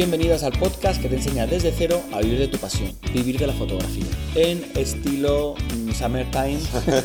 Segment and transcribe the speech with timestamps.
[0.00, 3.46] Bienvenidas al podcast que te enseña desde cero a vivir de tu pasión, vivir de
[3.46, 4.06] la fotografía.
[4.34, 6.58] En estilo mm, summertime,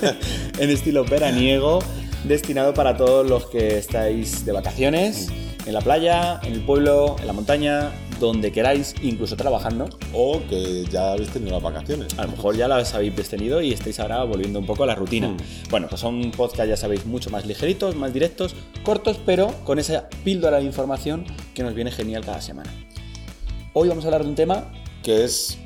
[0.60, 1.80] en estilo veraniego,
[2.24, 5.28] destinado para todos los que estáis de vacaciones,
[5.66, 9.90] en la playa, en el pueblo, en la montaña, donde queráis, incluso trabajando.
[10.14, 12.18] O que ya habéis tenido las vacaciones.
[12.18, 14.96] A lo mejor ya las habéis tenido y estáis ahora volviendo un poco a la
[14.96, 15.30] rutina.
[15.30, 15.38] Mm.
[15.70, 20.10] Bueno, pues son podcasts, ya sabéis, mucho más ligeritos, más directos, cortos, pero con esa
[20.24, 22.72] píldora de información que nos viene genial cada semana.
[23.74, 24.72] Hoy vamos a hablar de un tema
[25.04, 25.58] Que es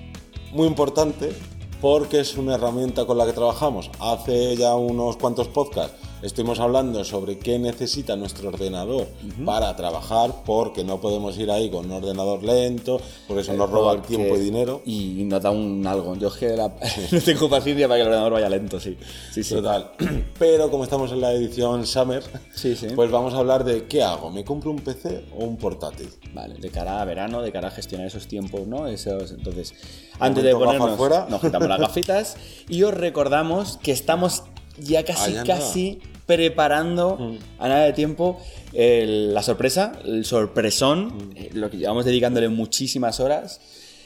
[0.52, 1.32] muy importante
[1.80, 3.90] porque es una herramienta con la que trabajamos.
[4.00, 9.08] Hace ya unos cuantos podcasts estuvimos hablando sobre qué necesita nuestro ordenador
[9.46, 13.94] para trabajar, porque no podemos ir ahí con un ordenador lento, porque eso nos roba
[13.94, 14.82] el tiempo y dinero.
[14.86, 16.16] Y nos da un algo.
[16.16, 16.74] Yo es que la-
[17.12, 18.98] no tengo paciencia para que el ordenador vaya lento, sí.
[19.32, 19.56] Sí, sí.
[19.56, 19.92] Total.
[20.40, 22.88] Pero como estamos en la edición Summer, Sí, sí.
[22.96, 24.30] pues vamos a hablar de qué hago.
[24.32, 26.10] ¿Me compro un PC o un portátil?
[26.34, 28.88] Vale, de cara a verano, de cara a gestionar esos tiempos, ¿no?
[28.88, 29.74] Esos, entonces,
[30.20, 31.28] antes de ponernos, fuera.
[31.30, 32.36] nos quitamos las gafitas
[32.68, 34.44] y os recordamos que estamos
[34.82, 37.38] ya casi, casi preparando Mm.
[37.60, 38.40] a nada de tiempo
[38.74, 41.32] el- la sorpresa, el sorpresón, Mm.
[41.38, 43.60] eh, lo que llevamos dedicándole muchísimas horas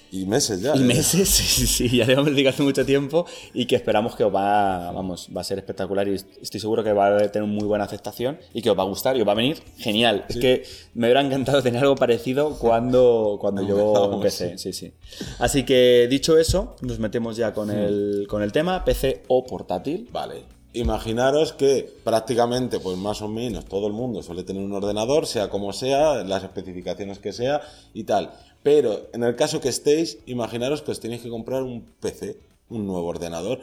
[0.10, 0.74] Y meses ya.
[0.76, 0.86] y ¿eh?
[0.86, 4.34] meses, sí, sí, sí, ya le hemos dedicado mucho tiempo y que esperamos que os
[4.34, 7.84] va, vamos, va a ser espectacular y estoy seguro que va a tener muy buena
[7.86, 10.24] aceptación y que os va a gustar y os va a venir genial.
[10.30, 10.64] Es que
[10.94, 14.94] me hubiera encantado tener algo parecido cuando, cuando yo empecé, sí, sí.
[15.40, 20.08] Así que dicho eso, nos metemos ya con, el, con el tema, PC o portátil.
[20.12, 20.54] Vale.
[20.74, 25.50] Imaginaros que prácticamente, pues más o menos, todo el mundo suele tener un ordenador, sea
[25.50, 27.62] como sea, las especificaciones que sea
[27.94, 28.34] y tal.
[28.64, 32.88] Pero en el caso que estéis, imaginaros que os tenéis que comprar un PC, un
[32.88, 33.60] nuevo ordenador,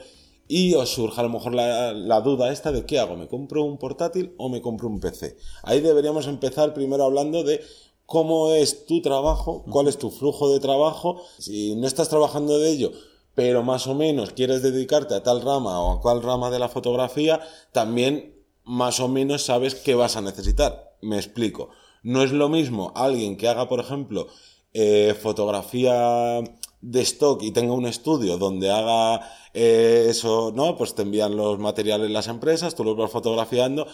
[0.47, 3.65] y os surja a lo mejor la, la duda esta de qué hago, ¿me compro
[3.65, 5.37] un portátil o me compro un PC?
[5.65, 7.61] Ahí deberíamos empezar primero hablando de
[8.07, 12.71] cómo es tu trabajo, cuál es tu flujo de trabajo, si no estás trabajando de
[12.71, 12.93] ello,
[13.35, 16.69] pero más o menos quieres dedicarte a tal rama o a cual rama de la
[16.69, 17.41] fotografía,
[17.73, 20.97] también más o menos sabes qué vas a necesitar.
[21.03, 21.71] Me explico.
[22.03, 24.29] No es lo mismo alguien que haga, por ejemplo,
[24.73, 26.41] eh, fotografía
[26.81, 29.21] de stock y tenga un estudio donde haga
[29.53, 30.77] eh, eso, ¿no?
[30.77, 33.87] Pues te envían los materiales las empresas, tú los vas fotografiando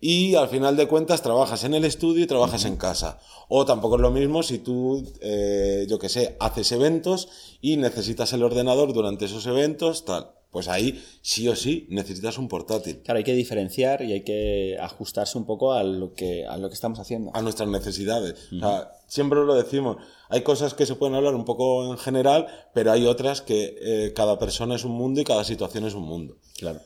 [0.00, 3.18] y al final de cuentas trabajas en el estudio y trabajas en casa.
[3.48, 7.28] O tampoco es lo mismo si tú, eh, yo que sé, haces eventos
[7.60, 10.32] y necesitas el ordenador durante esos eventos, tal.
[10.50, 13.02] Pues ahí sí o sí necesitas un portátil.
[13.02, 16.68] Claro, hay que diferenciar y hay que ajustarse un poco a lo que, a lo
[16.68, 17.30] que estamos haciendo.
[17.34, 18.34] a nuestras necesidades.
[18.52, 19.98] O sea, siempre lo decimos,
[20.30, 24.12] hay cosas que se pueden hablar un poco en general, pero hay otras que eh,
[24.14, 26.38] cada persona es un mundo y cada situación es un mundo.
[26.56, 26.80] Claro.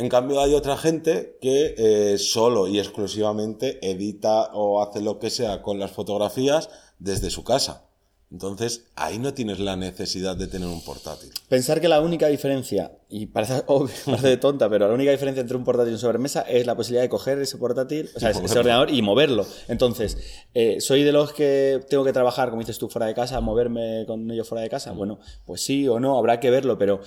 [0.00, 5.28] En cambio hay otra gente que eh, solo y exclusivamente edita o hace lo que
[5.28, 7.84] sea con las fotografías desde su casa.
[8.32, 11.30] Entonces ahí no tienes la necesidad de tener un portátil.
[11.50, 15.58] Pensar que la única diferencia, y parece, obvio, parece tonta, pero la única diferencia entre
[15.58, 18.58] un portátil y un sobremesa es la posibilidad de coger ese portátil, o sea, ese
[18.58, 19.44] ordenador y moverlo.
[19.68, 20.16] Entonces,
[20.54, 24.04] eh, ¿soy de los que tengo que trabajar, como dices tú, fuera de casa, moverme
[24.06, 24.92] con ellos fuera de casa?
[24.92, 27.02] Bueno, pues sí o no, habrá que verlo, pero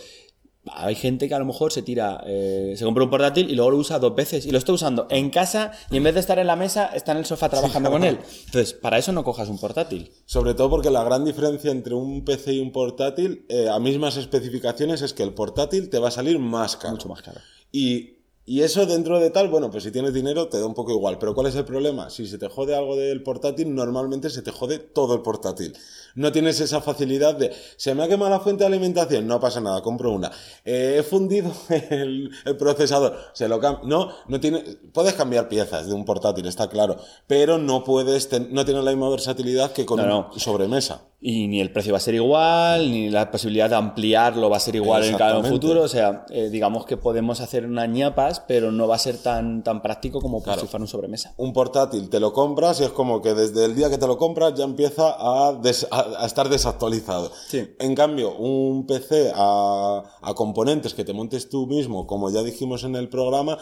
[0.72, 3.72] hay gente que a lo mejor se tira, eh, se compra un portátil y luego
[3.72, 6.40] lo usa dos veces y lo está usando en casa y en vez de estar
[6.40, 8.19] en la mesa está en el sofá trabajando con él.
[8.46, 10.12] Entonces, para eso no cojas un portátil.
[10.25, 14.16] Sobre todo porque la gran diferencia entre un PC y un portátil, eh, a mismas
[14.18, 16.94] especificaciones, es que el portátil te va a salir más caro.
[16.94, 17.41] Mucho más caro.
[17.72, 20.91] Y, y eso dentro de tal, bueno, pues si tienes dinero te da un poco
[20.91, 21.17] igual.
[21.19, 22.09] Pero ¿cuál es el problema?
[22.09, 25.75] Si se te jode algo del portátil, normalmente se te jode todo el portátil.
[26.15, 29.61] No tienes esa facilidad de, se me ha quemado la fuente de alimentación, no pasa
[29.61, 30.31] nada, compro una.
[30.65, 31.51] Eh, he fundido
[31.89, 34.59] el, el procesador, se lo cam- No, no tiene,
[34.93, 36.97] puedes cambiar piezas de un portátil, está claro.
[37.27, 40.29] Pero no puedes, ten- no tienes la misma versatilidad que con no.
[40.37, 41.01] sobremesa.
[41.25, 44.59] Y ni el precio va a ser igual, ni la posibilidad de ampliarlo va a
[44.59, 45.84] ser igual en cada futuro.
[45.84, 49.64] O sea, eh, digamos que podemos hacer unas ñapas, pero no va a ser tan,
[49.64, 50.61] tan práctico como por Claro.
[50.61, 51.34] si fuera un sobremesa.
[51.37, 54.17] un portátil te lo compras y es como que desde el día que te lo
[54.17, 57.31] compras ya empieza a, des- a- a estar desactualizado.
[57.47, 57.70] Sí.
[57.79, 62.84] En cambio, un PC a, a componentes que te montes tú mismo, como ya dijimos
[62.84, 63.58] en el programa,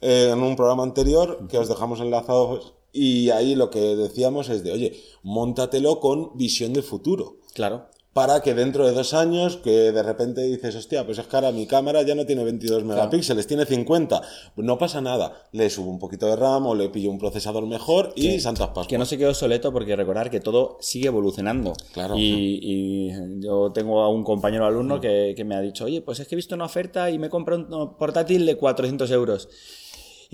[0.00, 4.62] eh, en un programa anterior, que os dejamos enlazados, y ahí lo que decíamos es
[4.64, 4.92] de, oye,
[5.22, 7.88] móntatelo con visión de futuro Claro.
[8.12, 11.66] para que dentro de dos años, que de repente dices, hostia, pues es ahora mi
[11.66, 14.22] cámara ya no tiene 22 megapíxeles, tiene 50.
[14.56, 15.48] No pasa nada.
[15.50, 18.86] Le subo un poquito de RAM o le pillo un procesador mejor y Santas Pascuas.
[18.86, 21.72] Que no se quede obsoleto porque recordar que todo sigue evolucionando.
[21.92, 22.14] Claro.
[22.16, 26.20] Y, y yo tengo a un compañero alumno que, que me ha dicho, oye, pues
[26.20, 29.48] es que he visto una oferta y me he comprado un portátil de 400 euros.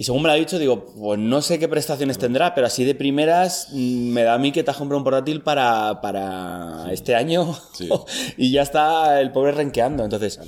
[0.00, 2.86] Y según me lo ha dicho, digo, pues no sé qué prestaciones tendrá, pero así
[2.86, 6.90] de primeras mm, me da a mí que te has comprado un portátil para, para
[6.90, 7.90] este año Sí.
[8.38, 10.02] y ya está el pobre renqueando.
[10.02, 10.40] Entonces,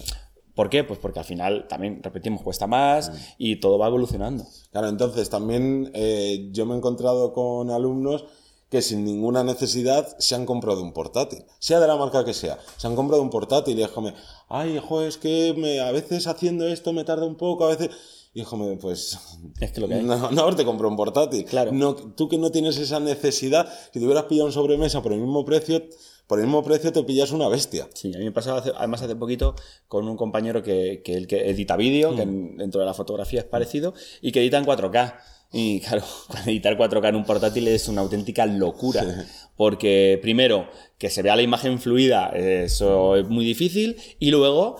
[0.54, 0.84] ¿por qué?
[0.84, 4.46] Pues porque al final también, repetimos, cuesta más y todo va evolucionando.
[4.70, 8.25] Claro, entonces también eh, yo me he encontrado con alumnos
[8.70, 12.58] que sin ninguna necesidad se han comprado un portátil, sea de la marca que sea,
[12.78, 14.14] se han comprado un portátil y es como,
[14.48, 17.90] ay, hijo, es que me, a veces haciendo esto me tarda un poco, a veces...
[18.34, 19.19] Es como, pues...
[19.61, 20.02] Es que lo que hay.
[20.02, 21.44] No, no haberte comprado un portátil.
[21.44, 21.70] Claro.
[21.73, 25.19] No, tú que no tienes esa necesidad, si te hubieras pillado un sobremesa por el
[25.20, 25.82] mismo precio,
[26.26, 27.88] por el mismo precio te pillas una bestia.
[27.93, 29.55] Sí, a mí me pasaba hace- además hace poquito
[29.87, 33.40] con un compañero que, que, el que edita vídeo, que en- dentro de la fotografía
[33.40, 33.93] es parecido,
[34.23, 35.14] y que edita en 4K.
[35.52, 36.02] Y claro,
[36.46, 39.26] editar 4K en un portátil es una auténtica locura.
[39.56, 44.76] Porque primero, que se vea la imagen fluida, eso es muy difícil, y luego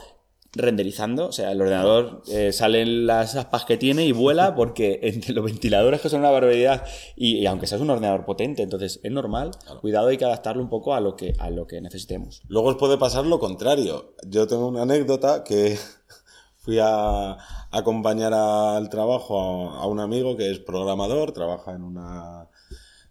[0.55, 5.33] renderizando, o sea, el ordenador eh, salen las aspas que tiene y vuela porque entre
[5.33, 6.85] los ventiladores que son una barbaridad
[7.17, 10.69] y, y aunque seas un ordenador potente, entonces es normal, cuidado hay que adaptarlo un
[10.69, 12.43] poco a lo que a lo que necesitemos.
[12.49, 14.15] Luego os puede pasar lo contrario.
[14.27, 15.79] Yo tengo una anécdota que
[16.57, 17.39] fui a
[17.71, 22.49] acompañar al trabajo a, a un amigo que es programador, trabaja en una...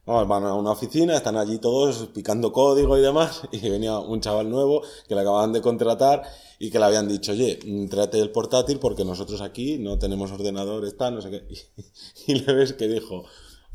[0.05, 4.19] Vamos, van a una oficina, están allí todos picando código y demás, y venía un
[4.19, 6.23] chaval nuevo que le acababan de contratar
[6.59, 7.59] y que le habían dicho, oye,
[7.89, 11.47] tráete el portátil porque nosotros aquí no tenemos ordenador, está, no sé qué.
[12.27, 13.25] Y, y le ves que dijo,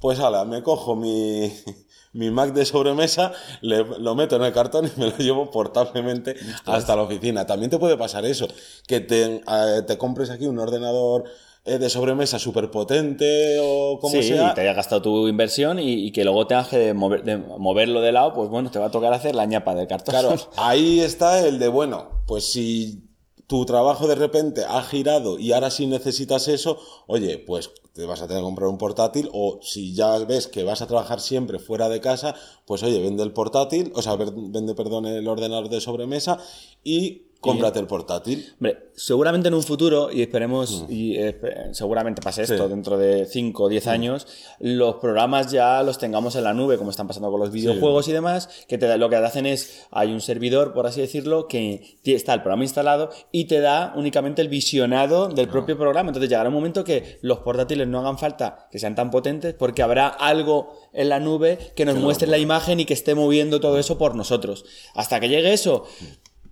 [0.01, 1.53] pues ala, me cojo mi,
[2.13, 6.35] mi Mac de sobremesa, le- lo meto en el cartón y me lo llevo portablemente
[6.65, 7.47] hasta la oficina.
[7.47, 8.49] También te puede pasar eso,
[8.89, 11.25] que te, eh, te compres aquí un ordenador
[11.67, 14.51] de sobremesa súper potente o como sí, sea.
[14.51, 18.01] y te hayas gastado tu inversión y, y que luego tengas que mover- de- moverlo
[18.01, 20.13] de lado, pues bueno, te va a tocar hacer la ñapa del cartón.
[20.13, 23.03] Claro, ahí está el de, bueno, pues si
[23.47, 28.21] tu trabajo de repente ha girado y ahora sí necesitas eso, oye, pues te vas
[28.21, 31.59] a tener que comprar un portátil o si ya ves que vas a trabajar siempre
[31.59, 32.35] fuera de casa,
[32.67, 36.39] pues oye, vende el portátil, o sea, vende, perdón, el ordenador de sobremesa
[36.85, 38.53] y cómprate el portátil.
[38.61, 41.39] Hombre, seguramente en un futuro, y esperemos, y eh,
[41.73, 42.71] seguramente pase esto Sí.
[42.71, 44.27] dentro de 5 o 10 años,
[44.61, 48.13] los programas ya los tengamos en la nube, como están pasando con los videojuegos y
[48.13, 51.99] demás, que te, lo que te hacen es, hay un servidor, por así decirlo, que
[52.05, 56.11] está el programa instalado y te da únicamente el visionado del propio programa.
[56.11, 59.83] Entonces llegará un momento que los portátiles no hagan falta que sean tan potentes porque
[59.83, 63.79] habrá algo en la nube que nos muestre la imagen y que esté moviendo todo
[63.79, 64.65] eso por nosotros.
[64.95, 65.85] Hasta que llegue eso...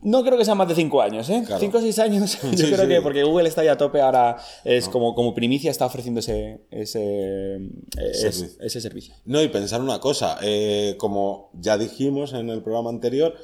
[0.04, 1.42] No creo que sean más de 5 años, ¿eh?
[1.46, 1.60] Claro.
[1.60, 2.38] 5 o 6 años.
[2.42, 2.88] Yo Sí, creo sí.
[2.88, 6.60] que porque Google está ya a tope ahora, es como, como primicia, está ofreciendo ese,
[6.70, 7.56] ese,
[7.96, 8.48] es- Servicio.
[8.60, 9.14] ese servicio.
[9.24, 13.34] No, y pensar una cosa, eh, como ya dijimos en el programa anterior,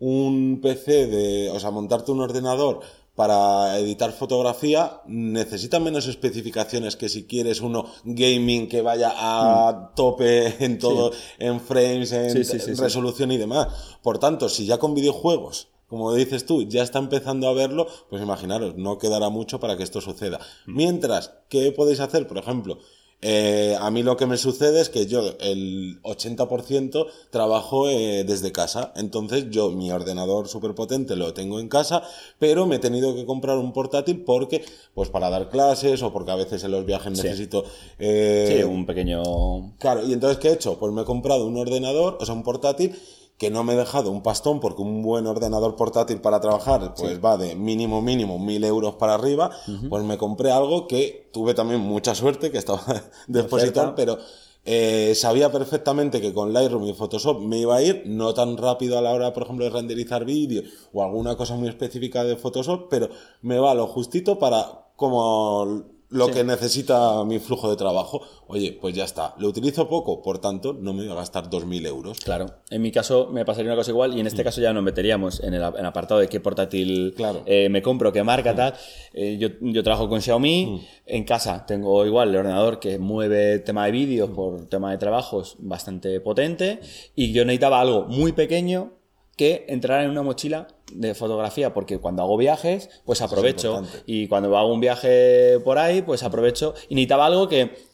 [0.00, 2.80] un PC de, o sea, montarte un ordenador
[3.16, 10.64] para editar fotografía necesita menos especificaciones que si quieres uno gaming que vaya a tope
[10.64, 11.10] en todo,
[11.40, 12.44] en frames, en Mm.
[12.44, 12.74] Sí, sí.
[12.74, 13.66] resolución y demás.
[14.02, 18.22] Por tanto, si ya con videojuegos como dices tú, ya está empezando a verlo, pues
[18.22, 20.38] imaginaros, no quedará mucho para que esto suceda.
[20.66, 20.76] Mm.
[20.76, 22.26] Mientras, ¿qué podéis hacer?
[22.26, 22.78] Por ejemplo,
[23.20, 28.52] eh, a mí lo que me sucede es que yo el 80% trabajo eh, desde
[28.52, 28.92] casa.
[28.94, 32.02] Entonces yo mi ordenador súper potente lo tengo en casa,
[32.38, 34.64] pero me he tenido que comprar un portátil porque,
[34.94, 37.64] pues para dar clases o porque a veces en los viajes necesito...
[37.98, 39.74] eh, Sí, un pequeño...
[39.78, 40.78] Claro, y entonces, ¿qué he hecho?
[40.78, 42.94] Pues me he comprado un ordenador, o sea, un portátil,
[43.38, 47.24] que no me he dejado un pastón, porque un buen ordenador portátil para trabajar, pues
[47.24, 49.50] va de mínimo, mínimo, mil euros para arriba.
[49.88, 52.82] Pues me compré algo que tuve también mucha suerte, que estaba
[53.28, 54.18] de expositor, pero
[54.64, 58.98] eh, sabía perfectamente que con Lightroom y Photoshop me iba a ir, no tan rápido
[58.98, 62.88] a la hora, por ejemplo, de renderizar vídeo o alguna cosa muy específica de Photoshop,
[62.90, 63.08] pero
[63.40, 68.22] me va lo justito para como lo que necesita mi flujo de trabajo.
[68.46, 69.34] Oye, pues ya está.
[69.38, 72.18] Lo utilizo poco, por tanto, no me voy a gastar 2.000 euros.
[72.20, 74.82] Claro, en mi caso me pasaría una cosa igual y en este caso ya nos
[74.82, 77.42] meteríamos en el, en el apartado de qué portátil Claro.
[77.44, 78.74] eh, me compro, qué marca, tal.
[79.12, 83.84] Eh, yo, yo trabajo con Xiaomi, en casa tengo igual el ordenador que mueve tema
[83.84, 86.80] de vídeos por tema de trabajos bastante potente
[87.14, 88.94] y yo necesitaba algo muy pequeño
[89.36, 94.56] que entrara en una mochila de fotografía porque cuando hago viajes pues aprovecho y cuando
[94.56, 97.88] hago un viaje por ahí pues aprovecho y necesitaba algo que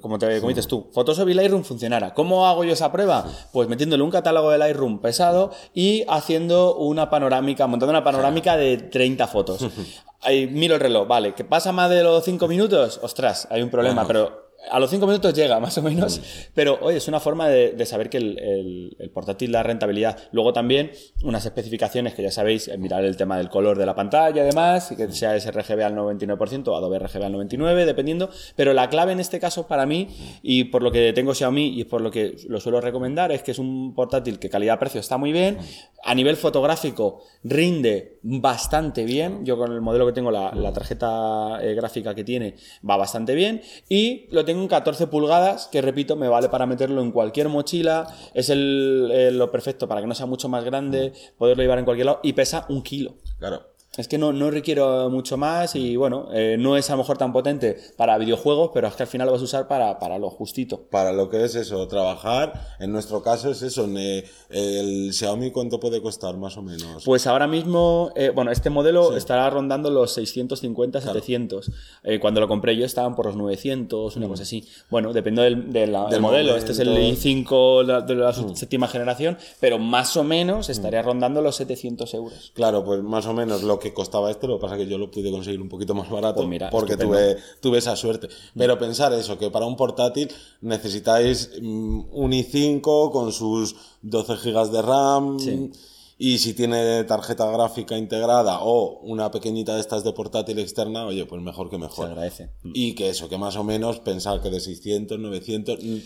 [0.00, 2.14] como, te, como dices tú, Photoshop y Lightroom funcionara.
[2.14, 3.26] ¿Cómo hago yo esa prueba?
[3.52, 8.76] Pues metiéndole un catálogo de Lightroom pesado y haciendo una panorámica, montando una panorámica de
[8.76, 9.66] 30 fotos.
[10.22, 13.70] Ahí miro el reloj, vale, que pasa más de los 5 minutos, ostras, hay un
[13.70, 14.08] problema, Bueno.
[14.08, 16.20] pero A los 5 minutos llega, más o menos.
[16.54, 20.18] Pero, oye, es una forma de, de saber que el, el- el portátil da rentabilidad.
[20.32, 20.90] Luego también
[21.24, 24.46] unas especificaciones que ya sabéis, eh, mirar el tema del color de la pantalla y
[24.46, 28.28] demás, y que sea sRGB al 99% o Adobe RGB al 99%, dependiendo.
[28.56, 30.08] Pero la clave en este caso para mí,
[30.42, 33.52] y por lo que tengo Xiaomi y por lo que lo suelo recomendar, es que
[33.52, 35.58] es un portátil que calidad-precio está muy bien.
[36.04, 39.44] A nivel fotográfico rinde bastante bien.
[39.44, 42.54] Yo con el modelo que tengo, la, la tarjeta eh, gráfica que tiene,
[42.88, 43.62] va bastante bien.
[43.88, 48.06] Y lo tengo en 14 pulgadas, que repito, me vale para meterlo en cualquier mochila.
[48.34, 51.84] Es el, eh, lo perfecto para que no sea mucho más grande, poderlo llevar en
[51.84, 52.20] cualquier lado.
[52.24, 53.14] Y pesa un kilo.
[53.38, 53.69] Claro.
[54.00, 57.18] Es que no, no requiero mucho más y bueno, eh, no es a lo mejor
[57.18, 60.18] tan potente para videojuegos, pero es que al final lo vas a usar para, para
[60.18, 60.80] lo justito.
[60.90, 65.78] Para lo que es eso, trabajar, en nuestro caso es eso, ne- el Xiaomi cuánto
[65.78, 67.04] puede costar más o menos.
[67.04, 71.70] Pues ahora mismo, eh, bueno, este modelo estará rondando los 650, 700.
[72.04, 74.66] Eh, cuando lo compré yo estaban por los 900, una cosa así.
[74.90, 76.56] Bueno, depende del, Del del modelo.
[76.56, 77.20] Este es el momento.
[77.20, 82.52] i5 la- de la séptima generación, pero más o menos estaría rondando los 700 euros.
[82.54, 84.98] Claro, pues más o menos lo que costaba este, lo que pasa es que yo
[84.98, 88.28] lo pude conseguir un poquito más barato Pues mira, porque tuve, tuve esa suerte.
[88.56, 90.28] Pero pensar eso, que para un portátil
[90.60, 95.70] necesitáis mm, un i5 con sus 12 GB de RAM Sí.
[96.18, 101.24] y si tiene tarjeta gráfica integrada o una pequeñita de estas de portátil externa, oye,
[101.26, 102.06] pues mejor que Se mejor.
[102.10, 102.50] agradece.
[102.74, 105.96] Y que eso, que más o menos pensar que de 600, 900 mm,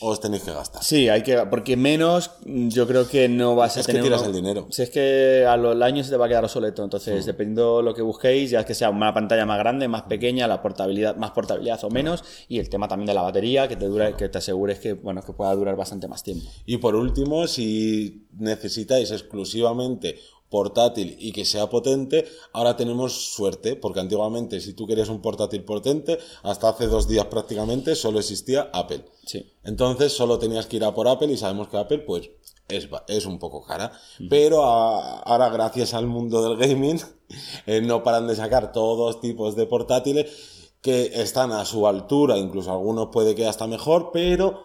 [0.00, 0.82] os tenéis que gastar.
[0.82, 4.04] Sí, hay que, porque menos mm, yo creo que no vas a Es que tener.
[4.04, 4.66] tiras uno- el dinero.
[4.70, 6.84] Si es que a los años se te va a quedar obsoleto.
[6.84, 10.46] Entonces, dependiendo lo que busquéis, ya es que sea una pantalla más grande, más pequeña,
[10.46, 13.86] la portabilidad, más portabilidad o menos, y el tema también de la batería, que te
[13.86, 16.46] dura, que te asegures que, bueno, que pueda durar bastante más tiempo.
[16.66, 20.18] Y por último, si necesitáis exclusivamente
[20.50, 25.62] portátil y que sea potente, ahora tenemos suerte, porque antiguamente si tú querías un portátil
[25.62, 29.04] potente, hasta hace dos días prácticamente solo existía Apple.
[29.28, 29.46] Sí.
[29.62, 32.30] Entonces solo tenías que ir a por Apple y sabemos que Apple pues
[32.68, 33.92] es, es un poco cara.
[34.30, 36.98] Pero a- ahora gracias al mundo del gaming
[37.66, 42.70] eh, no paran de sacar todos tipos de portátiles que están a su altura, incluso
[42.72, 44.64] algunos puede que hasta mejor, pero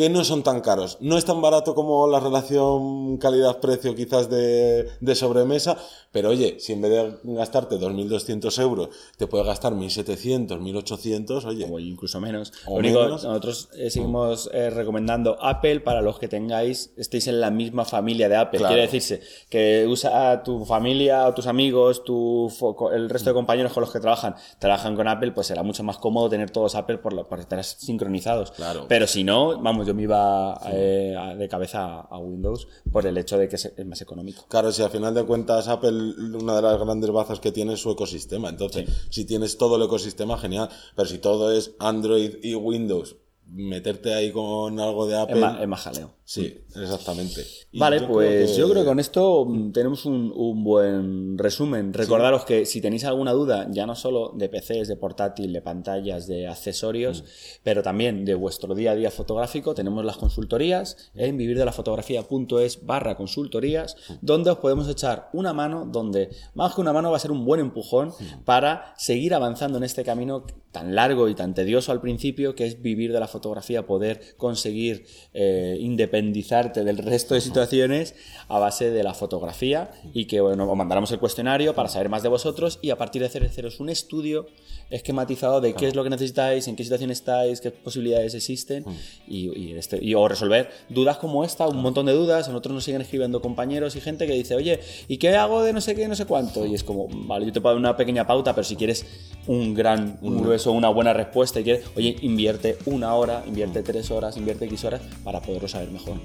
[0.00, 0.96] que no son tan caros.
[1.02, 5.76] No es tan barato como la relación calidad-precio quizás de, de sobremesa,
[6.10, 8.88] pero oye, si en vez de gastarte 2.200 euros
[9.18, 12.50] te puedes gastar 1.700, 1.800, oye, o incluso menos.
[12.64, 13.24] O Lo único, menos.
[13.24, 18.30] nosotros eh, seguimos eh, recomendando Apple para los que tengáis, estéis en la misma familia
[18.30, 18.58] de Apple.
[18.60, 18.72] Claro.
[18.72, 22.50] Quiere decirse que usa a tu familia o tus amigos, tu
[22.90, 25.98] el resto de compañeros con los que trabajan, trabajan con Apple, pues será mucho más
[25.98, 28.52] cómodo tener todos Apple por, por estar sincronizados.
[28.52, 28.86] Claro.
[28.88, 33.36] Pero si no, vamos, yo me iba eh, de cabeza a, Windows por el hecho
[33.36, 34.44] de que es, es más económico.
[34.48, 37.80] Claro, si al final de cuentas Apple, una de las grandes bazas que tiene es
[37.80, 38.48] su ecosistema.
[38.48, 40.68] Entonces, si tienes todo el ecosistema, genial.
[40.94, 43.16] Pero si todo es Android y Windows,
[43.52, 45.34] meterte ahí con algo de Apple.
[45.36, 46.14] Es más, es más jaleo.
[46.24, 47.44] Sí, exactamente.
[47.72, 50.62] Y Vale, yo creo pues que- yo creo que con esto mm, tenemos un, un
[50.62, 51.92] buen resumen.
[51.92, 56.28] Recordaros que si tenéis alguna duda, ya no solo de PCs, de portátil, de pantallas,
[56.28, 57.24] de accesorios,
[57.64, 63.96] pero también de vuestro día a día fotográfico, tenemos las consultorías en vivirdelafotografía.es barra consultorías,
[64.20, 67.44] donde os podemos echar una mano, donde más que una mano va a ser un
[67.44, 68.12] buen empujón
[68.44, 72.80] para seguir avanzando en este camino tan largo y tan tedioso al principio, que es
[72.80, 78.14] vivir de la fotografía, poder conseguir eh, independizarte del resto de situaciones
[78.48, 82.22] a base de la fotografía y que bueno, os mandaremos el cuestionario para saber más
[82.22, 84.46] de vosotros y a partir de hacer haceros un estudio
[84.90, 88.84] esquematizado de qué es lo que necesitáis, en qué situación estáis, qué posibilidades existen
[89.26, 92.48] y, y este, y o resolver dudas como esta, un montón de dudas.
[92.48, 95.72] A nosotros nos siguen escribiendo compañeros y gente que dice, oye, ¿y qué hago de
[95.72, 96.66] no sé qué, no sé cuánto?
[96.66, 99.06] Y es como, vale, yo te puedo dar una pequeña pauta, pero si quieres
[99.46, 104.10] un gran, un grueso, una buena respuesta y quieres, oye, invierte una hora, invierte tres
[104.10, 106.16] horas, invierte X horas para poderlo saber mejor.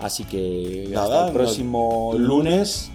[0.00, 2.90] Así que Nada, hasta el próximo lunes.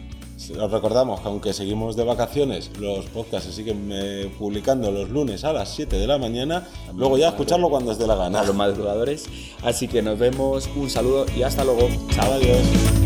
[0.59, 5.43] Os recordamos que aunque seguimos de vacaciones, los podcasts se siguen eh, publicando los lunes
[5.43, 6.67] a las 7 de la mañana.
[6.93, 8.41] Luego ya escucharlo cuando os dé la gana.
[8.41, 9.25] a los madrugadores.
[9.63, 11.87] Así que nos vemos, un saludo y hasta luego.
[12.11, 12.33] Chao.
[12.33, 13.04] Adiós.